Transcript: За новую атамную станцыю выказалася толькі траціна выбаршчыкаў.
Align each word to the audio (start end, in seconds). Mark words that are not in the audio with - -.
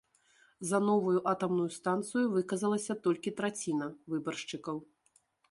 За 0.69 0.77
новую 0.89 1.19
атамную 1.31 1.67
станцыю 1.75 2.25
выказалася 2.37 2.93
толькі 3.09 3.35
траціна 3.43 3.93
выбаршчыкаў. 4.17 4.75